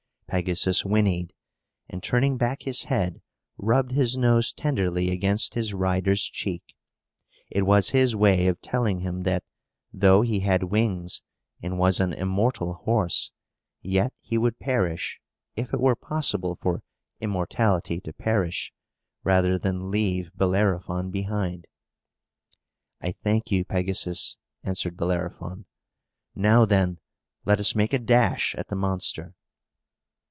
[0.33, 1.33] Pegasus whinnied,
[1.89, 3.21] and, turning back his head,
[3.57, 6.73] rubbed his nose tenderly against his rider's cheek.
[7.49, 9.43] It was his way of telling him that,
[9.91, 11.21] though he had wings
[11.61, 13.33] and was an immortal horse,
[13.81, 15.19] yet he would perish,
[15.57, 16.81] if it were possible for
[17.19, 18.71] immortality to perish,
[19.25, 21.67] rather than leave Bellerophon behind.
[23.01, 25.65] "I thank you, Pegasus," answered Bellerophon.
[26.33, 26.99] "Now, then,
[27.43, 29.35] let us make a dash at the monster!"